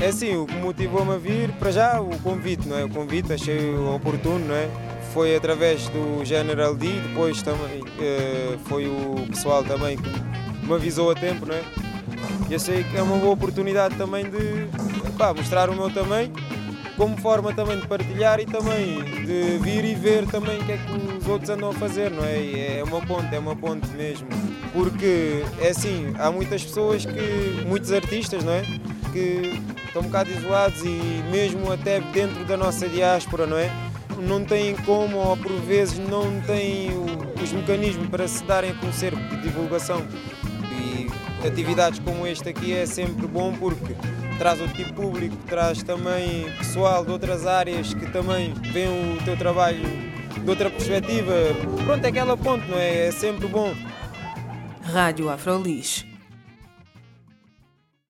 [0.00, 2.84] É assim, o que motivou-me a vir, para já, o convite, não é?
[2.84, 4.68] O convite achei oportuno, não é?
[5.12, 10.08] Foi através do General D, depois também uh, foi o pessoal também que
[10.64, 11.62] me avisou a tempo, não é?
[12.48, 14.68] E achei que é uma boa oportunidade também de
[15.18, 16.32] pá, mostrar o meu tamanho,
[16.96, 20.76] como forma também de partilhar e também de vir e ver também o que é
[20.76, 22.40] que os outros andam a fazer, não é?
[22.40, 24.28] E é uma ponte, é uma ponte mesmo.
[24.72, 28.62] Porque é assim, há muitas pessoas que, muitos artistas, não é?
[29.12, 29.60] Que
[29.98, 33.70] estão um bocado isolados e mesmo até dentro da nossa diáspora, não é?
[34.20, 36.90] Não têm como, ou por vezes não têm
[37.42, 40.04] os mecanismos para se darem a conhecer de divulgação.
[40.72, 43.94] E atividades como este aqui é sempre bom porque
[44.38, 49.24] traz outro tipo de público, traz também pessoal de outras áreas que também vêem o
[49.24, 49.82] teu trabalho
[50.42, 51.32] de outra perspectiva.
[51.84, 53.06] Pronto, é aquela ponte, não é?
[53.06, 53.74] É sempre bom.
[54.82, 56.08] Rádio Afrolis